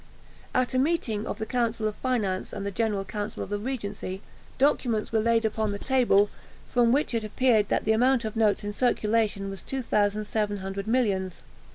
[0.55, 4.23] At a meeting of the Council of Finance and the General Council of the Regency,
[4.57, 6.31] documents were laid upon the table,
[6.65, 11.43] from which it appeared that the amount of notes in circulation was 2700 millions.